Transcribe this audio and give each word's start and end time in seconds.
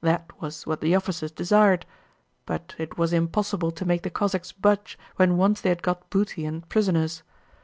That 0.00 0.32
was 0.42 0.66
what 0.66 0.80
the 0.80 0.96
officers 0.96 1.30
desired. 1.30 1.86
But 2.46 2.74
it 2.78 2.98
was 2.98 3.12
impossible 3.12 3.70
to 3.70 3.84
make 3.84 4.02
the 4.02 4.10
Cossacks 4.10 4.50
budge 4.50 4.98
when 5.14 5.36
once 5.36 5.60
they 5.60 5.68
had 5.68 5.84
got 5.84 6.10
booty 6.10 6.44
and 6.44 6.68
prisoners. 6.68 7.22